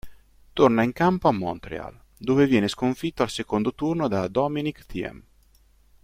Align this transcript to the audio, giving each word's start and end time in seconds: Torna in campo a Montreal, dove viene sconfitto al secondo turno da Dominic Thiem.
Torna 0.53 0.81
in 0.81 0.93
campo 0.93 1.27
a 1.27 1.31
Montreal, 1.31 1.95
dove 2.17 2.47
viene 2.47 2.67
sconfitto 2.67 3.21
al 3.21 3.29
secondo 3.29 3.71
turno 3.71 4.07
da 4.07 4.27
Dominic 4.27 4.87
Thiem. 4.87 5.23